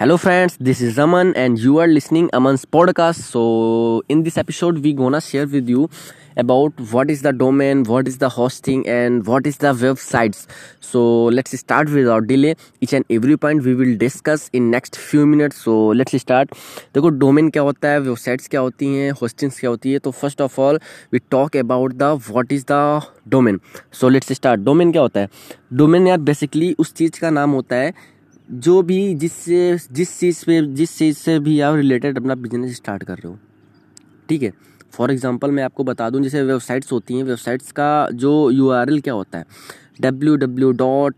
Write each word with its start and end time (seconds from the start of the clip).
Hello 0.00 0.16
friends 0.16 0.56
this 0.62 0.82
is 0.82 1.00
Aman 1.00 1.32
and 1.36 1.58
you 1.58 1.78
are 1.78 1.86
listening 1.86 2.28
Aman 2.34 2.56
podcast 2.72 3.20
so 3.20 3.40
in 4.10 4.22
this 4.22 4.36
episode 4.38 4.78
we 4.78 4.92
gonna 4.92 5.18
share 5.18 5.46
with 5.46 5.70
you 5.70 5.88
about 6.38 6.80
what 6.80 7.10
is 7.10 7.24
the 7.24 7.28
domain 7.28 7.82
what 7.82 8.08
is 8.08 8.18
the 8.18 8.24
hosting 8.24 8.84
and 8.86 9.22
what 9.22 9.46
is 9.46 9.56
the 9.62 9.66
websites 9.66 10.46
so 10.82 11.30
let's 11.30 11.56
start 11.56 11.88
without 12.08 12.22
delay 12.22 12.54
each 12.82 12.94
and 12.94 13.04
every 13.10 13.34
point 13.36 13.62
we 13.62 13.72
will 13.74 13.96
discuss 13.98 14.50
in 14.54 14.62
next 14.62 14.96
few 14.96 15.24
minute 15.26 15.52
so 15.52 15.92
let's 15.92 16.16
start 16.16 16.50
देखो 16.94 17.08
domain 17.08 17.48
क्या 17.50 17.62
होता 17.62 17.88
है 17.88 18.00
websites 18.00 18.48
क्या 18.48 18.60
होती 18.60 18.94
हैं 18.94 19.10
hostings 19.22 19.58
क्या 19.60 19.70
होती 19.70 19.92
है? 19.92 19.98
तो 19.98 20.10
first 20.10 20.40
of 20.40 20.60
all 20.60 20.78
we 21.12 21.18
talk 21.30 21.56
about 21.56 21.92
the 21.92 22.02
what 22.30 22.52
is 22.52 22.64
the 22.70 23.00
domain 23.28 23.60
so 23.92 24.08
let's 24.08 24.32
start 24.32 24.60
domain 24.60 24.92
क्या 24.92 25.02
होता 25.02 25.20
है? 25.20 25.28
डोमेन 25.72 26.06
यार 26.06 26.18
बेसिकली 26.18 26.74
उस 26.78 26.94
चीज़ 26.94 27.20
का 27.20 27.30
नाम 27.30 27.50
होता 27.50 27.76
है 27.76 28.17
जो 28.48 28.80
भी 28.82 29.14
जिससे, 29.14 29.76
जिस 29.92 30.18
चीज़ 30.20 30.44
पे, 30.46 30.60
जिस 30.74 30.96
चीज़ 30.98 31.16
से 31.16 31.38
भी 31.38 31.58
आप 31.60 31.74
रिलेटेड 31.74 32.18
अपना 32.18 32.34
बिज़नेस 32.34 32.76
स्टार्ट 32.76 33.02
कर 33.04 33.14
रहे 33.14 33.28
हो, 33.28 33.38
ठीक 34.28 34.42
है? 34.42 34.52
फॉर 34.92 35.10
एग्जांपल 35.12 35.50
मैं 35.50 35.62
आपको 35.62 35.84
बता 35.84 36.08
दूँ, 36.10 36.22
जैसे 36.22 36.42
वेबसाइट्स 36.42 36.92
होती 36.92 37.16
हैं 37.16 37.24
वेबसाइट्स 37.24 37.72
का 37.72 38.08
जो 38.12 38.50
यूआरएल 38.50 39.00
क्या 39.00 39.14
होता 39.14 39.38
है? 39.38 39.44
W 40.00 40.36
W 40.36 40.70
dot 40.72 41.14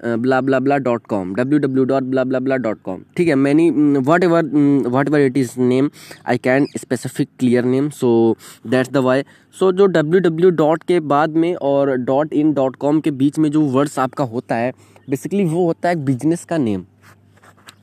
blah 0.00 0.40
blah 0.40 0.58
blah 0.60 0.76
dot 0.78 1.06
com 1.06 1.34
W 1.34 1.58
W 1.58 1.84
dot 1.84 2.02
blah 2.02 2.22
blah 2.24 2.38
blah 2.40 2.56
dot 2.56 2.78
com 2.84 3.02
ठीक 3.16 3.28
है? 3.28 3.34
Many 3.34 3.70
whatever 4.24 4.44
whatever 5.08 5.20
it 5.20 5.36
is 5.36 5.52
name 5.58 5.90
I 6.28 6.38
can 6.38 6.66
specific 6.76 7.28
clear 7.38 7.64
name 7.64 7.90
so 7.90 8.36
that's 8.66 8.90
the 8.90 8.96
why 8.96 9.22
so 9.54 9.70
जो 9.72 9.86
W 9.86 10.20
W 10.20 10.50
dot 10.50 10.82
के 10.82 10.98
बाद 11.12 11.36
में 11.36 11.54
और 11.54 11.94
dot 11.96 12.32
in 12.32 12.52
dot 12.54 12.76
com 12.76 13.00
के 13.00 13.10
बीच 13.12 13.38
में 13.38 13.50
जो 13.50 13.60
वर्ड्स 13.68 13.98
आपका 13.98 14.24
होता 14.24 14.56
है 14.56 14.72
बेसिकली 15.10 15.44
वो 15.44 15.66
होता 15.66 15.88
है 15.88 15.96
बिज़नेस 15.96 16.44
का 16.44 16.58
नेम 16.58 16.84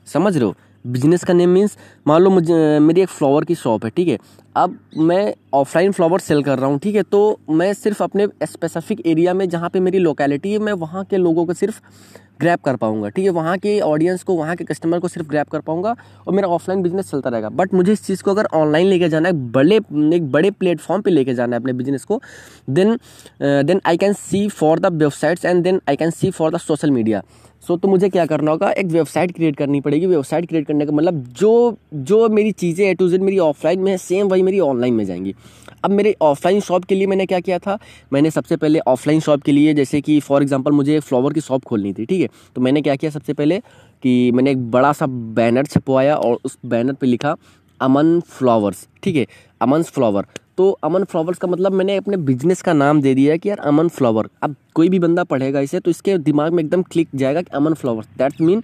समझ 0.06 0.36
रहे 0.36 0.46
हो? 0.46 0.54
बिज़नेस 0.86 1.24
का 1.24 1.32
नेम 1.32 1.50
मीन्स 1.50 1.76
मान 2.06 2.22
लो 2.22 2.30
मुझे, 2.30 2.78
मेरी 2.78 3.00
एक 3.00 3.08
फ्लावर 3.08 3.44
की 3.44 3.54
शॉप 3.54 3.84
है, 3.84 3.90
ठीक 3.90 4.08
है? 4.08 4.18
अब 4.56 4.78
मैं 4.98 5.34
ऑफलाइन 5.54 5.92
फ्लावर 5.92 6.20
सेल 6.20 6.42
कर 6.42 6.58
रहा 6.58 6.68
हूँ, 6.70 6.78
ठीक 6.78 6.94
है? 6.94 7.02
तो 7.02 7.38
मैं 7.50 7.72
सिर्फ़ 7.74 8.02
अपने 8.02 8.26
स्पेसिफिक 8.42 9.06
एरिया 9.06 9.34
में 9.34 9.48
जहाँ 9.48 9.68
पे 9.70 9.80
मेरी 9.80 9.98
लोकेलिटी 9.98 10.52
है, 10.52 10.58
मैं 10.58 10.72
वहाँ 10.74 11.04
के 11.04 11.16
लोगों 11.16 11.44
को 11.46 11.54
सिर्फ़ 11.54 11.80
ग्रैप 12.40 12.60
कर 12.64 12.76
पाऊँगा, 12.76 13.08
ठीक 13.08 13.24
है? 13.24 13.30
वहाँ 13.30 13.56
के 13.58 13.78
ऑडियंस 13.80 14.22
को, 14.22 14.34
वहाँ 14.34 14.56
के 14.56 14.64
कस्टमर 14.64 14.98
को 14.98 15.08
सिर्फ़ 15.08 15.28
ग्रैप 15.28 15.48
कर 15.48 15.60
पाऊँगा 15.60 15.94
और 16.26 16.34
मेरा 16.34 16.48
ऑफलाइन 16.48 16.82
बिज़नेस 16.82 17.10
चलता 17.10 17.30
रहेगा। 17.30 17.48
बट 17.50 17.74
मुझे 17.74 17.92
इस 17.92 18.06
चीज़ 18.06 18.22
को 18.22 18.30
अगर 18.30 18.46
ऑनलाइन 18.54 18.86
लेके 18.86 19.08
जाना 19.08 19.28
है, 19.28 19.34
बड़े, 19.50 19.76
एक 19.76 20.30
बड़े 20.32 20.50
प्लेटफॉर्म 20.50 21.02
पे 21.02 21.10
लेके 21.10 21.34
जाना 21.34 21.56
है 21.56 21.62
अपने 21.62 21.72
बिज़नेस 21.72 22.04
को 22.04 22.20
then 22.70 22.98
then 23.40 23.80
I 23.86 23.96
can 23.96 24.12
see 24.12 24.48
for 24.48 24.78
the 24.80 24.92
websites 24.94 25.44
and 25.44 25.62
then 25.64 25.80
I 25.88 25.96
can 25.96 26.10
see 26.10 26.30
for 26.30 26.54
the 26.54 26.58
social 26.58 26.90
media 26.90 27.22
so 27.62 27.76
तो 27.76 27.88
मुझे 27.88 28.08
क्या 28.08 28.24
करना 28.26 28.50
होगा? 28.50 28.70
एक 28.70 28.86
वेबसाइट 28.86 29.32
क्रिएट 29.34 29.56
करनी 29.56 29.80
पड़ेगी। 29.80 30.06
वेबसाइट 30.06 30.46
क्रिएट 30.48 30.66
करने 30.66 30.86
का 30.86 30.92
मतलब 30.92 31.24
जो 31.38 31.76
जो 31.94 32.28
मेरी 32.28 32.52
चीज़ें 32.52 32.84
ए 32.86 32.94
टू 32.94 33.08
जेड 33.08 33.22
मेरी 33.22 33.38
ऑफलाइन 33.38 33.80
में 33.80 33.90
है 33.90 33.96
सेम 33.98 34.28
वही 34.28 34.39
मेरी 34.42 34.60
ऑनलाइन 34.60 34.94
में 34.94 35.04
जाएँगी। 35.04 35.34
अब 35.84 35.90
मेरे 35.90 36.14
ऑफलाइन 36.22 36.60
शॉप 36.60 36.84
के 36.84 36.94
लिए 36.94 37.06
मैंने 37.06 37.26
क्या 37.26 37.40
किया 37.40 37.58
था? 37.58 37.78
मैंने 38.12 38.30
सबसे 38.30 38.56
पहले 38.56 38.78
ऑफलाइन 38.78 39.20
शॉप 39.20 39.42
के 39.42 39.52
लिए 39.52 39.74
जैसे 39.74 40.00
कि 40.00 40.18
फॉर 40.20 40.42
एग्जांपल 40.42 40.72
मुझे 40.72 40.96
एक 40.96 41.02
फ्लावर 41.02 41.32
की 41.32 41.40
शॉप 41.40 41.64
खोलनी 41.64 41.92
थी, 41.92 42.06
ठीक 42.06 42.20
है? 42.20 42.28
तो 42.54 42.60
मैंने 42.60 42.82
क्या 42.82 42.96
किया 42.96 43.10
सबसे 43.10 43.32
पहले 43.32 43.60
कि 44.02 44.30
मैंने 44.32 44.50
एक 44.50 44.70
बड़ा 44.70 44.92
सा 44.92 45.06
बैनर 45.06 45.66
छपवाया 45.66 46.16
और 46.16 46.38
उस 46.44 46.58
बैनर 46.66 46.92
पे 46.92 47.06
लिखा, 47.06 47.36
अमन 47.80 48.20
फ्लावर्स 48.20 48.86
ठीक 49.02 49.16
है? 49.16 49.26
अमन 49.60 49.82
फ्लावर 49.82 50.26
तो 50.56 50.70
अमन 50.84 51.04
फ्लावर्स 51.04 51.38
का 51.38 51.48
मतलब 51.48 51.72
मैंने 51.72 51.96
अपने 51.96 52.16
बिज़नेस 52.16 52.62
का 52.62 52.72
नाम 52.72 53.00
दे 53.02 53.14
दिया 53.14 53.36
कि 53.36 53.48
यार 53.48 53.58
अमन 53.58 53.88
फ्लावर 53.88 54.28
अब 54.42 54.54
कोई 54.74 54.88
भी 54.88 54.98
बंदा 54.98 55.24
पढ़ेगा 55.24 55.60
इसे 55.60 55.80
तो 55.80 55.90
इसके 55.90 56.16
दिमाग 56.18 56.52
में 56.52 56.62
एकदम 56.62 56.82
क्लिक 56.82 57.08
जाएगा 57.14 57.42
कि 57.42 57.50
अमन 57.54 57.74
फ्लावर्स 57.74 58.08
दैट 58.18 58.40
मीन 58.40 58.62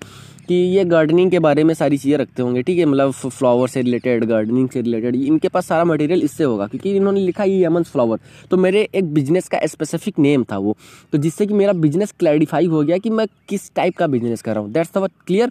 कि 0.49 0.55
ये 0.55 0.85
गार्डनिंग 0.87 1.31
के 1.31 1.39
बारे 1.39 1.65
में 1.65 1.73
सारी 1.75 1.99
चीज़ें 1.99 2.19
रखते 2.19 2.43
होंगे, 2.43 2.63
ठीक 2.63 2.79
है? 2.79 2.85
मतलब 2.85 3.13
फ्लावर 3.13 3.69
से 3.69 3.83
रिलेटेड 3.83 4.25
गार्डनिंग 4.25 4.69
से 4.69 4.81
रिलेटेड 4.83 5.15
इनके 5.17 5.49
पास 5.49 5.67
सारा 5.67 5.85
मटेरियल 5.85 6.23
इससे 6.23 6.45
होगा, 6.45 6.67
क्योंकि 6.67 6.95
इन्होंने 6.97 7.21
लिखा 7.21 7.45
ये 7.45 7.65
अमन 7.65 7.83
फ्लावर 7.85 8.19
तो 8.51 8.57
मेरे 8.57 8.89
एक 8.95 9.13
बिज़नेस 9.15 9.49
का 9.49 9.61
स्पेसिफिक 9.67 10.19
नेम 10.19 10.45
था 10.45 10.59
वो। 10.59 10.77
तो 11.13 11.19
जिससे 11.19 11.47
कि 11.47 11.55
मेरा 11.55 11.73
बिज़नेस 11.75 12.15
क्लैरिफाई 12.19 12.67
हो 12.67 12.83
गया 12.83 12.99
कि 12.99 13.11
मैं 13.11 13.27
किस 13.49 13.71
टाइप 13.77 13.97
का 13.97 14.07
बिज़नेस 14.07 14.43
कर 14.43 14.55
रहा 14.55 14.63
हूँ। 14.63 14.73
दैट्स 14.73 14.97
द 14.97 15.09
क्लियर 15.27 15.51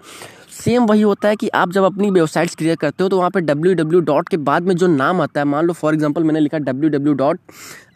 सेम 0.53 0.85
वही 0.85 1.01
होता 1.01 1.29
है 1.29 1.35
कि 1.35 1.47
आप 1.51 1.71
जब 1.71 1.83
अपनी 1.83 2.09
वेबसाइट्स 2.11 2.55
क्रिएट 2.55 2.79
करते 2.79 3.03
हो 3.03 3.09
तो 3.09 3.17
वहाँ 3.17 3.29
पे 3.29 3.39
डब्ल्यू 3.41 3.73
डब्ल्यू 3.75 3.99
डॉट 4.01 4.29
के 4.29 4.37
बाद 4.39 4.63
में 4.63 4.75
जो 4.75 4.87
नाम 4.87 5.21
आता 5.21 5.39
है, 5.39 5.45
मान 5.45 5.65
लो 5.65 5.73
फॉर 5.73 5.93
एग्जांपल 5.93 6.23
मैंने 6.23 6.39
लिखा 6.39 6.57
W 6.59 6.89
W 6.89 7.13
dot 7.13 7.39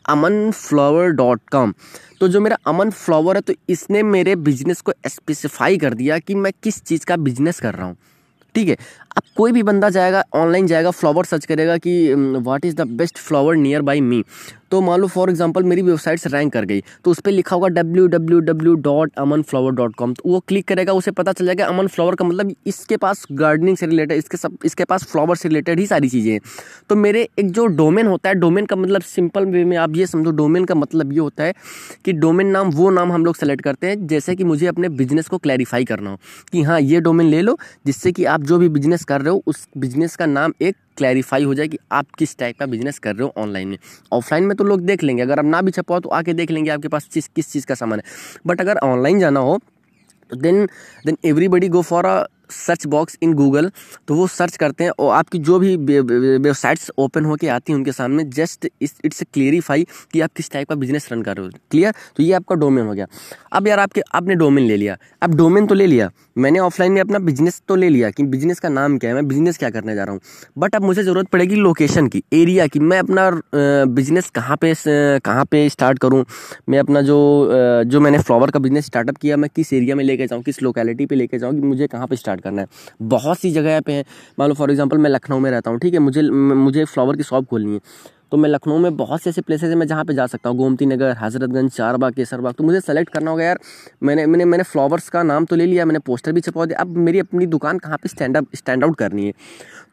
Aman 0.09 0.51
flower 0.51 1.09
dot 1.11 1.41
com 1.51 1.73
तो 2.19 2.27
जो 2.27 2.41
मेरा 2.41 2.57
अमन 2.67 2.89
फ्लावर 2.89 3.35
है 3.35 3.41
तो 3.41 3.53
इसने 3.69 4.03
मेरे 4.03 4.35
बिज़नेस 4.35 4.81
को 4.81 4.93
स्पेसिफाई 5.07 5.77
कर 5.77 5.93
दिया 5.93 6.19
कि 6.19 6.35
मैं 6.35 6.51
किस 6.63 6.81
चीज़ 6.83 7.05
का 7.05 7.17
बिज़नेस 7.17 7.59
कर 7.59 7.75
रहा 7.75 7.87
हूँ। 7.87 7.95
ठीक 8.55 8.67
है? 8.69 8.75
अब 9.17 9.23
कोई 9.37 9.51
भी 9.51 9.63
बंदा 9.63 9.89
जाएगा 9.89 10.23
ऑनलाइन 10.35 10.67
जाएगा 10.67 10.91
फ्लावर 10.91 11.25
सर्च 11.25 11.45
करेगा 11.45 11.77
कि 11.77 12.13
what 12.13 12.65
is 12.65 12.75
the 12.75 12.87
best 12.97 13.17
flower 13.17 13.55
nearby 13.81 14.01
me 14.01 14.23
तो 14.71 14.81
मान 14.81 14.99
लो 15.01 15.07
फॉर 15.07 15.29
एग्जांपल 15.29 15.63
मेरी 15.63 15.81
वेबसाइट 15.81 16.19
से 16.19 16.29
रैंक 16.29 16.51
कर 16.53 16.65
गई 16.65 16.81
तो 17.05 17.11
उस 17.11 17.19
पर 17.19 17.31
लिखा 17.31 17.55
होगा 17.55 17.67
W 17.69 18.07
W 18.07 18.39
W 18.41 18.73
dot 18.81 19.11
Aman 19.17 19.41
flower 19.41 19.71
dot 19.71 19.95
com 19.95 20.13
तो 20.13 20.29
वो 20.29 20.39
क्लिक 20.47 20.67
करेगा, 20.67 20.93
उसे 20.93 21.11
पता 21.11 21.33
चल 21.33 21.45
जाएगा 21.45 21.65
अमन 21.65 21.87
फ्लावर 21.87 22.15
का 22.15 22.25
मतलब 22.25 22.53
इसके 22.67 22.97
पास 22.97 23.25
गार्डनिंग 23.31 23.77
से 23.77 23.85
रिलेटेड 23.85 24.17
इसके 24.17 24.37
सब, 24.37 24.57
इसके 24.65 24.85
पास 24.85 25.03
फ्लावर 25.03 25.35
से 25.35 25.49
रिलेटेड 25.49 25.79
ही 25.79 25.85
सारी 25.87 26.09
चीज़ें 26.09 26.31
हैं। 26.31 26.39
तो 26.89 26.95
मेरे 26.95 27.27
एक 27.39 27.51
जो 27.51 27.65
डोमेन 27.67 28.07
होता 28.07 28.29
है 28.29 28.35
डोमेन 28.35 28.65
का 28.65 28.75
मतलब 28.75 29.01
सिंपल 29.03 29.45
वे 29.45 29.63
में 29.65 29.75
आप 29.77 29.95
ये 29.95 30.05
समझो 30.07 30.31
डोमेन 30.33 30.65
का 30.65 30.75
मतलब 30.75 31.13
ये 31.13 31.19
होता 31.19 31.43
है 31.43 31.53
कि 32.05 32.13
डोमेन 32.13 32.47
नाम, 32.47 32.69
वो 32.69 32.89
नाम 32.89 33.11
हम 33.11 33.25
लोग 33.25 33.35
सेलेक्ट 33.35 33.63
करते 33.63 33.87
हैं, 33.87 34.07
जैसे 34.07 34.35
कि 34.35 34.43
मुझे 34.43 34.67
अपने 34.67 34.89
बिज़नेस 34.91 35.27
को 35.27 35.37
क्लैरिफाई 35.37 35.85
करना 35.85 36.09
हो 36.09 36.17
कि 36.51 36.61
हाँ 36.63 36.79
ये 36.81 36.99
डोमेन 37.01 37.27
ले 37.27 37.41
लो, 37.41 37.57
जिससे 37.85 38.11
कि 38.11 38.25
आप 38.25 38.43
जो 38.43 38.57
भी 38.57 38.69
बिज़नेस 38.69 39.03
कर 39.03 39.21
रहे 39.21 39.33
हो, 39.33 39.43
उस 39.47 39.67
बिज़नेस 39.77 40.15
का 40.15 40.25
नाम 40.25 40.53
एक 40.61 40.75
क्लैरिफाई 40.99 41.43
हो 41.43 41.53
जाए 41.53 41.67
कि 41.67 41.77
आप 41.91 42.11
किस 42.19 42.37
टाइप 42.37 42.59
का 42.59 42.65
बिज़नेस 42.67 42.99
कर 42.99 43.15
रहे 43.15 43.23
हो 43.23 43.33
ऑनलाइन 43.37 43.67
में। 43.67 43.77
ऑफलाइन 44.13 44.43
में 44.43 44.55
तो 44.57 44.63
लोग 44.63 44.81
देख 44.81 45.03
लेंगे, 45.03 45.21
अगर 45.23 45.39
आप 45.39 45.45
ना 45.45 45.61
भी 45.61 45.71
छपाओ 45.71 45.99
तो 45.99 46.09
आके 46.11 46.33
देख 46.33 46.51
लेंगे 46.51 46.71
आपके 46.71 46.87
पास 46.87 47.07
चीज़ 47.11 47.29
किस 47.35 47.51
चीज़ 47.51 47.65
का 47.65 47.75
सामान 47.75 47.99
है। 47.99 48.05
बट 48.47 48.61
अगर 48.61 48.77
ऑनलाइन 48.83 49.19
जाना 49.19 49.39
हो 49.39 49.59
then 50.31 50.65
then 51.05 51.17
everybody 51.25 51.69
go 51.69 51.81
for 51.83 52.05
a 52.05 52.23
search 52.51 52.85
box 52.87 53.17
in 53.21 53.33
Google 53.33 53.71
तो 54.07 54.15
वो 54.15 54.27
सर्च 54.29 54.57
करते 54.57 54.83
हैं 54.83 54.91
और 54.99 55.13
आपकी 55.15 55.39
जो 55.39 55.59
भी 55.59 55.75
वेबसाइट्स 55.77 56.91
ओपन 56.97 57.25
होकर 57.25 57.49
आती 57.49 57.71
हैं 57.71 57.77
उनके 57.77 57.91
सामने, 57.91 58.23
जस्ट 58.25 58.67
इस, 58.81 58.95
इट्स 59.05 59.23
क्लियरिफाई 59.33 59.85
कि 60.13 60.21
आप 60.21 60.31
किस 60.37 60.51
टाइप 60.51 60.69
का 60.69 60.75
बिज़नेस 60.75 61.07
रन 61.11 61.21
कर 61.21 61.37
रहे 61.37 61.45
हो। 61.45 61.51
क्लियर? 61.71 61.93
तो 62.17 62.23
ये 62.23 62.33
आपका 62.33 62.55
डोमेन 62.55 62.85
हो 62.85 62.93
गया। 62.93 63.07
अब 63.51 63.67
यार 63.67 63.79
आपके, 63.79 64.01
आपने 64.13 64.35
डोमेन 64.35 64.65
ले 64.65 64.77
लिया। 64.77 64.97
अब 65.21 65.35
डोमेन 65.35 65.67
तो 65.67 65.75
ले 65.75 65.85
लिया। 65.87 66.09
मैंने 66.37 66.59
ऑफलाइन 66.59 66.91
में 66.91 67.01
अपना 67.01 67.19
बिज़नेस 67.19 67.61
तो 67.67 67.75
ले 67.75 67.89
लिया 67.89 68.09
कि 68.11 68.23
बिज़नेस 68.25 68.59
का 68.59 68.69
नाम 68.69 68.97
क्या 68.97 69.09
है, 69.09 69.15
मैं 69.15 69.27
बिज़नेस 69.27 69.57
क्या 69.57 69.69
करने 69.69 69.95
जा 69.95 70.03
रहा 70.03 70.13
हूँ। 70.13 70.21
बट 70.57 70.75
अब 70.75 70.83
मुझे 70.83 71.03
ज़रूरत 71.03 71.27
पड़ेगी 71.29 71.55
लोकेशन 71.55 72.07
की, 72.07 72.23
एरिया 72.33 72.67
की। 72.67 72.79
मैं 72.81 72.99
अपना 72.99 73.29
बिज़नेस 73.85 74.29
कहाँ 74.29 74.57
पे 74.57 74.73
कहाँ 75.19 75.45
पे 75.45 75.67
स्टार्ट 75.69 75.99
करूँ? 75.99 76.23
मैं 76.69 76.79
अपना 76.79 77.01
जो 77.01 77.17
जो 77.85 77.99
मैंने 77.99 78.19
फ्लावर 78.19 78.51
का 78.51 78.59
बिज़नेस 78.59 78.85
स्टार्टअप 78.85 79.17
किया, 79.17 79.37
मैं 79.37 79.49
किस 79.55 79.73
एरिया 79.73 79.95
में 79.95 80.03
लेके 80.03 80.27
जाऊँ, 80.27 80.41
किस 80.43 80.61
लोकेलिटी 80.63 81.05
पे 81.05 81.15
लेके 81.15 81.39
जाऊँ 81.39 81.53
कि 81.53 81.61
मुझे 81.61 81.87
कहाँ 81.87 82.07
पे 82.07 82.15
स्टार्ट 82.15 82.38
करना 82.39 82.61
है। 82.61 82.67
बहुत 83.03 83.39
सी 83.39 83.51
जगह 83.51 83.79
पे 83.81 83.93
हैं। 83.93 84.05
मान 84.39 84.49
लो 84.49 84.55
फॉर 84.55 84.71
एग्जांपल 84.71 84.97
मैं 84.97 85.09
लखनऊ 85.09 85.39
में 85.39 85.49
रहता 85.51 85.71
हूँ, 85.71 85.79
ठीक 85.79 85.93
है? 85.93 85.99
मुझे 85.99 86.21
मुझे 86.21 86.85
फ्लावर 86.85 87.17
की 87.17 87.23
शॉप 87.23 87.45
खोलनी 87.45 87.73
है। 87.73 88.17
तो 88.31 88.37
मैं 88.37 88.49
लखनऊ 88.49 88.77
में 88.77 88.95
बहुत 88.97 89.21
से 89.21 89.29
ऐसे 89.29 89.41
प्लेसेस 89.41 89.69
हैं, 89.69 89.75
मैं 89.75 89.85
जहाँ 89.87 90.03
पे 90.05 90.13
जा 90.13 90.25
सकता 90.27 90.49
हूँ। 90.49 90.57
गोमती 90.57 90.85
नगर, 90.85 91.15
हजरतगंज, 91.19 91.71
चारबाग, 91.71 92.13
केसरबाग। 92.13 92.53
तो 92.53 92.63
मुझे 92.63 92.79
सेलेक्ट 92.81 93.13
करना 93.13 93.31
होगा, 93.31 93.43
यार, 93.43 93.59
मैंने 94.03 94.25
मैंने 94.25 94.45
मैंने 94.45 94.63
फ्लावर्स 94.63 95.09
का 95.09 95.23
नाम 95.23 95.45
तो 95.45 95.55
ले 95.55 95.65
लिया, 95.65 95.85
मैंने 95.85 95.99
पोस्टर 95.99 96.31
भी 96.31 96.41
छपवा 96.41 96.65
दिया। 96.65 96.79
अब 96.79 96.97
मेरी 96.97 97.19
अपनी 97.19 97.45
दुकान 97.47 97.79
कहाँ 97.79 97.97
पे 97.97 98.09
स्टैंड 98.09 98.37
अप 98.37 98.55
स्टैंड 98.55 98.83
आउट 98.83 98.95
करनी 98.97 99.25
है? 99.25 99.33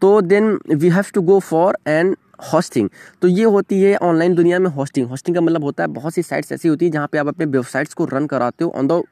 तो 0.00 0.20
then 0.22 0.58
we 0.68 0.88
have 0.88 1.04
to 1.14 1.22
go 1.22 1.38
for 1.40 1.78
an 1.88 2.14
hosting 2.52 2.88
तो 3.22 3.28
ये 3.28 3.44
होती 3.46 3.80
है 3.82 3.96
ऑनलाइन 3.98 4.34
दुनिया 4.34 4.58
में 4.58 4.68
होस्टिंग 4.70 5.06
होस्टिंग 5.08 5.36
का 5.36 5.40
मतलब 5.40 5.64
होता 5.64 5.82
है, 5.82 5.88
बहुत 5.90 6.14
सी 6.14 6.22
साइट्स 6.22 6.52
ऐसी 6.52 6.68
होती 6.68 6.84
है 6.84 6.90
जहाँ 6.92 7.08
पे 7.12 7.18
आप 7.18 7.28
अपने 7.28 7.46
वेबसाइट्स 7.46 7.94
को 7.94 8.04
रन 8.04 8.26
कराते 8.26 8.64
हो 8.64 8.70
on 8.70 8.88
the 8.88 9.02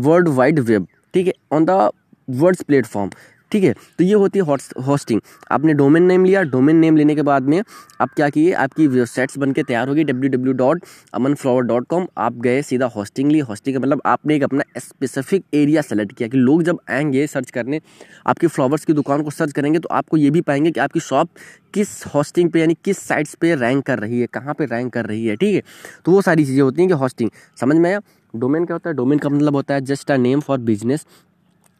world 0.00 0.28
wide 0.30 0.58
web 0.60 0.86
ठीक 1.14 1.26
है 1.26 1.32
ऑन 1.52 1.64
द 1.64 1.90
वर्ड्स 2.28 2.62
प्लेटफॉर्म 2.62 3.10
ठीक 3.52 3.64
है? 3.64 3.72
तो 3.98 4.04
ये 4.04 4.14
होती 4.14 4.38
है 4.38 4.44
होस्टिंग 4.86 5.20
आपने 5.52 5.72
डोमेन 5.74 6.02
नेम 6.02 6.24
लिया 6.24 6.42
डोमेन 6.42 6.76
नेम 6.76 6.96
लेने 6.96 7.14
के 7.14 7.22
बाद 7.22 7.48
में 7.48 7.62
आप 8.00 8.12
क्या 8.16 8.28
किए? 8.28 8.52
आपकी 8.54 8.86
वेबसाइट्स 8.86 9.38
बन 9.38 9.52
के 9.52 9.62
तैयार 9.62 9.88
होगी 9.88 10.04
W 10.04 10.30
W 10.30 10.52
dot 10.52 10.84
Aman 11.14 11.34
flower 11.34 11.62
dot 11.62 11.86
com 11.88 12.06
आप 12.18 12.34
गए, 12.34 12.62
सीधा 12.62 12.86
होस्टिंग 12.86 13.30
लिए 13.32 13.40
होस्टिंग 13.40 13.76
का 13.76 13.80
मतलब 13.80 14.02
आपने 14.06 14.36
एक 14.36 14.42
अपना 14.42 14.64
स्पेसिफिक 14.78 15.44
एरिया 15.54 15.82
सेलेक्ट 15.82 16.12
किया 16.12 16.28
कि 16.28 16.38
लोग 16.38 16.62
जब 16.62 16.78
आएँगे 16.90 17.26
सर्च 17.26 17.50
करने, 17.50 17.80
आपकी 18.26 18.46
फ्लावर्स 18.46 18.84
की 18.84 18.92
दुकान 18.92 19.22
को 19.22 19.30
सर्च 19.30 19.52
करेंगे 19.52 19.78
तो 19.78 19.88
आपको 19.92 20.16
ये 20.16 20.30
भी 20.30 20.40
पाएँगे 20.40 20.70
कि 20.70 20.80
आपकी 20.80 21.00
शॉप 21.00 21.28
किस 21.74 22.04
होस्टिंग 22.06 22.50
पे, 22.50 22.60
यानी 22.60 22.76
किस 22.84 22.98
साइट्स 22.98 23.34
पे 23.34 23.54
रैंक 23.56 23.84
कर 23.86 23.98
रही 23.98 24.20
है, 24.20 24.26
कहाँ 24.26 24.54
पे 24.54 24.64
रैंक 24.66 24.92
कर 24.92 25.06
रही 25.06 25.26
है, 25.26 25.36
ठीक 25.36 25.54
है? 25.54 25.62
तो 26.04 26.12
वो 26.12 26.22
सारी 26.22 26.44
चीज़ें 26.44 26.62
होती 26.62 26.82
हैं 26.82 26.88
कि 26.88 26.94
होस्टिंग 26.94 27.30
समझ 27.60 27.76
में 27.76 27.90
आया? 27.90 28.00
डोमेन 28.34 28.64
क्या 28.64 28.74
होता 28.74 28.90
है? 28.90 28.94
डोमेन 28.96 29.18
का 29.18 29.28
मतलब 29.28 29.56
होता 29.56 29.74
है 29.74 29.80
just 29.80 30.10
a 30.10 30.16
name 30.16 30.40
for 30.40 30.58
business 30.60 31.06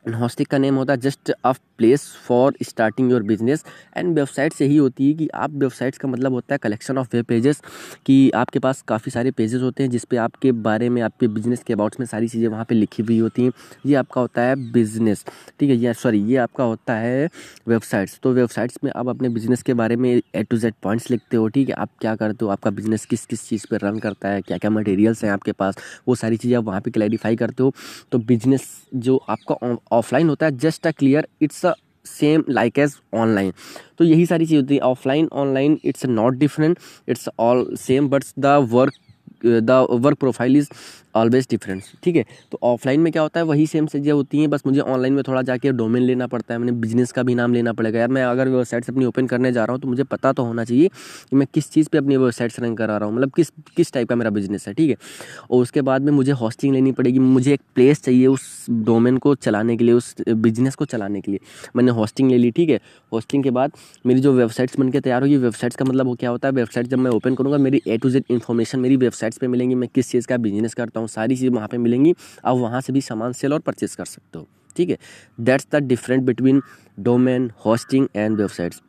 and 0.04 0.14
hosting 0.14 0.48
का 0.48 0.58
नेम 0.58 0.74
होता 0.74 0.92
है 0.92 1.00
just 1.00 1.30
a 1.32 1.52
place 1.78 2.06
for 2.26 2.54
starting 2.62 3.10
your 3.10 3.22
business 3.22 3.64
and 3.96 4.14
website 4.14 4.52
से 4.52 4.64
ही 4.66 4.76
होती 4.76 5.08
है 5.08 5.14
कि 5.14 5.28
आप 5.34 5.50
वेबसाइट्स 5.52 5.98
का 5.98 6.08
मतलब 6.08 6.32
होता 6.32 6.54
है 6.54 6.58
कलेक्शन 6.58 6.98
ऑफ़ 6.98 7.08
वेब 7.14 7.24
पेजेस 7.24 7.60
कि 8.06 8.30
आपके 8.34 8.58
पास 8.58 8.82
काफ़ी 8.88 9.10
सारे 9.10 9.30
पेजेस 9.30 9.62
होते 9.62 9.82
हैं 9.82 9.90
जिस 9.90 10.04
पे 10.04 10.16
आपके 10.16 10.52
बारे 10.52 10.88
में, 10.88 11.00
आपके 11.02 11.28
बिज़नेस 11.28 11.62
के 11.62 11.72
अबाउट्स 11.72 12.00
में 12.00 12.06
सारी 12.06 12.28
चीज़ें 12.28 12.48
वहाँ 12.48 12.64
पे 12.68 12.74
लिखी 12.74 13.02
हुई 13.02 13.18
होती 13.18 13.44
हैं। 13.44 13.52
ये 13.86 13.94
आपका 13.94 14.20
होता 14.20 14.42
है 14.42 14.56
बिज़नेस 14.72 15.24
ठीक 15.60 15.70
है? 15.70 15.76
ये 15.76 15.94
सॉरी 15.94 16.20
ये 16.22 16.36
आपका 16.38 16.64
होता 16.64 16.94
है 16.94 17.28
वेबसाइट्स 17.68 18.18
तो 18.22 18.32
वेबसाइट्स 18.32 18.78
में 18.84 18.90
आप 18.92 19.08
अपने 19.08 19.28
बिज़नेस 19.28 19.62
के 19.62 19.74
बारे 19.74 19.96
में 19.96 20.10
ए 20.10 20.42
टू 20.42 20.56
जेड 20.56 20.74
पॉइंट्स 20.82 21.10
लिखते 21.10 21.36
हो, 21.36 21.48
ठीक 21.48 21.68
है? 21.68 21.74
आप 21.74 21.90
क्या 22.00 22.14
करते 22.16 22.44
हो? 22.44 22.50
आपका 22.50 22.70
बिज़नेस 22.70 23.04
किस 23.06 23.26
किस 23.26 23.48
चीज़ 23.48 23.66
पर 23.70 23.86
रन 23.86 23.98
करता 23.98 24.28
है? 24.28 24.42
क्या 24.42 24.58
क्या 24.58 24.70
मटेरियल्स 24.70 25.24
हैं 25.24 25.30
आपके 25.32 25.52
पास? 25.52 25.76
वो 26.08 26.14
सारी 26.14 26.36
चीज़ें 26.36 26.56
आप 26.58 26.64
वहाँ 26.64 26.80
पर 26.80 26.90
क्लैरिफाई 26.90 27.36
करते 27.36 27.62
हो। 27.62 27.72
तो 28.12 28.18
बिज़नेस 28.20 28.68
जो 28.96 29.16
आपका 29.28 29.54
ऑफलाइन 29.92 30.28
होता 30.28 30.46
है 30.46 30.56
just 30.58 30.86
a 30.86 30.90
clear 30.90 31.28
it's 31.42 31.64
a 31.66 31.72
same 32.06 32.44
like 32.48 32.78
as 32.78 32.96
online 33.14 33.52
तो 33.98 34.04
यही 34.04 34.26
सारी 34.26 34.46
चीज़ 34.46 34.60
होती 34.60 34.74
है, 34.74 34.80
offline 34.80 35.28
online 35.34 35.78
it's 35.84 36.06
not 36.06 36.34
different 36.36 36.78
it's 37.08 37.28
all 37.40 37.66
same 37.78 38.08
but 38.08 38.24
the 38.38 38.58
work 38.70 38.92
the 39.44 39.86
work 39.92 40.18
profile 40.18 40.56
is 40.56 40.68
always 41.16 41.46
difference 41.50 41.90
ठीक 42.02 42.16
है? 42.16 42.24
तो 42.52 42.58
ऑफलाइन 42.62 43.00
में 43.00 43.10
क्या 43.12 43.22
होता 43.22 43.40
है, 43.40 43.46
वही 43.46 43.66
सेम 43.66 43.86
चीज़ें 43.86 44.12
होती 44.12 44.40
हैं, 44.40 44.50
बस 44.50 44.62
मुझे 44.66 44.80
ऑनलाइन 44.80 45.12
में 45.12 45.22
थोड़ा 45.28 45.40
जाके 45.42 45.72
डोमेन 45.72 46.02
लेना 46.02 46.26
पड़ता 46.26 46.54
है, 46.54 46.58
मैंने 46.58 46.72
बिज़नेस 46.74 47.12
का 47.12 47.22
भी 47.22 47.34
नाम 47.34 47.54
लेना 47.54 47.72
पड़ेगा। 47.72 47.98
यार, 47.98 48.08
मैं 48.08 48.22
अगर 48.24 48.48
वेबसाइट्स 48.48 48.90
अपनी 48.90 49.04
ओपन 49.04 49.26
करने 49.26 49.52
जा 49.52 49.64
रहा 49.64 49.72
हूँ 49.72 49.80
तो 49.80 49.88
मुझे 49.88 50.04
पता 50.04 50.32
तो 50.32 50.44
होना 50.44 50.64
चाहिए 50.64 50.88
कि 50.88 51.36
मैं 51.36 51.46
किस 51.54 51.70
चीज़ 51.70 51.88
पे 51.92 51.98
अपनी 51.98 52.16
वेबसाइट्स 52.16 52.60
रन 52.60 52.74
करा 52.76 52.96
रहा 52.96 53.08
हूँ 53.08 53.16
मतलब 53.16 53.32
किस 53.36 53.50
किस 53.76 53.92
टाइप 53.92 54.08
का 54.08 54.16
मेरा 54.16 54.30
बिज़नेस 54.30 54.68
है, 54.68 54.74
ठीक 54.74 54.90
है? 54.90 54.96
और 55.50 55.62
उसके 55.62 55.82
बाद 55.82 56.02
में 56.02 56.12
मुझे 56.12 56.32
हॉस्टिंग 56.34 56.74
लेनी 56.74 56.92
पड़ेगी, 56.92 57.18
मुझे 57.18 57.52
एक 57.54 57.60
प्लेस 57.74 58.02
चाहिए, 58.02 58.26
उस 58.26 58.61
डोमेन 58.70 59.16
को 59.18 59.34
चलाने 59.36 59.76
के 59.76 59.84
लिए, 59.84 59.94
उस 59.94 60.14
बिज़नेस 60.28 60.74
को 60.74 60.84
चलाने 60.84 61.20
के 61.20 61.30
लिए। 61.30 61.40
मैंने 61.76 61.90
होस्टिंग 61.92 62.30
ले 62.30 62.38
ली, 62.38 62.50
ठीक 62.50 62.70
है? 62.70 62.80
होस्टिंग 63.12 63.44
के 63.44 63.50
बाद 63.50 63.72
मेरी 64.06 64.20
जो 64.20 64.32
वेबसाइट्स 64.32 64.78
बन 64.78 64.90
के 64.90 65.00
तैयार 65.00 65.22
होगी 65.22 65.36
वेबसाइट्स 65.38 65.76
का 65.76 65.84
मतलब 65.84 66.06
वो 66.06 66.14
क्या 66.14 66.30
होता 66.30 66.48
है? 66.48 66.54
वेबसाइट 66.54 66.86
जब 66.86 66.98
मैं 66.98 67.10
ओपन 67.10 67.34
करूँगा, 67.34 67.58
मेरी 67.58 67.82
ए 67.86 67.96
टू 67.96 68.10
जेड 68.10 68.24
इन्फॉर्मेशन 68.30 68.80
मेरी 68.80 68.96
वेबसाइट्स 68.98 69.38
पर 69.38 69.48
मिलेंगी, 69.48 69.74
मैं 69.74 69.88
किस 69.94 70.10
चीज़ 70.10 70.26
का 70.26 70.36
बिज़नेस 70.38 70.74
करता 70.74 71.00
हूँ, 71.00 71.08
सारी 71.08 71.36
चीज़ 71.36 71.50
वहाँ 71.50 71.68
पर 71.68 71.78
मिलेंगी। 71.78 72.14
आप 72.44 72.56
वहाँ 72.56 72.80
से 72.80 72.92
भी 72.92 73.00
सामान 73.00 73.32
सेल 73.32 73.52
और 73.52 73.60
परचेज 73.60 73.94
कर 73.94 74.04
सकते 74.04 74.38
हो, 74.38 74.46
ठीक 74.76 74.90
है? 74.90 74.98
That's 75.40 75.66
the 75.72 75.82
different 75.84 76.22
between 76.22 76.62
domain 77.00 77.50
hosting 77.64 78.08
and 78.16 78.36
websites 78.36 78.82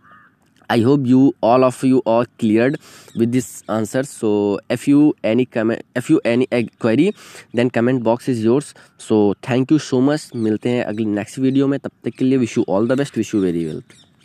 i 0.69 0.79
hope 0.81 1.05
you 1.05 1.35
all 1.41 1.63
of 1.63 1.83
you 1.83 2.01
are 2.05 2.25
cleared 2.37 2.79
with 3.15 3.31
this 3.31 3.63
answer. 3.69 4.03
So 4.03 4.59
if 4.69 4.87
you 4.87 5.15
any 5.23 5.45
comment 5.45 5.81
if 5.95 6.09
you 6.09 6.21
any 6.23 6.47
query 6.79 7.13
then 7.53 7.69
comment 7.69 8.03
box 8.03 8.29
is 8.29 8.43
yours. 8.43 8.73
So 8.97 9.35
thank 9.41 9.71
you 9.71 9.79
so 9.79 10.01
much. 10.01 10.31
Milte 10.33 10.69
hain 10.71 10.83
agli 10.87 11.05
next 11.05 11.35
video 11.35 11.67
mein. 11.67 11.79
Tab 11.79 11.91
tak 12.03 12.17
ke 12.17 12.31
liye 12.31 12.39
wish 12.39 12.57
you 12.57 12.63
all 12.63 12.85
the 12.85 12.95
best. 12.95 13.15
Wish 13.15 13.33
you 13.33 13.41
very 13.41 13.65
well. 13.67 13.83